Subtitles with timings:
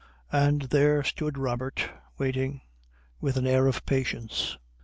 [0.31, 2.61] And there stood Robert, waiting,
[3.19, 4.57] with that air of patience....